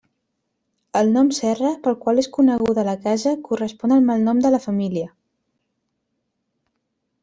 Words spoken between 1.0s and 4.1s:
El nom Serra, pel qual és coneguda la casa, correspon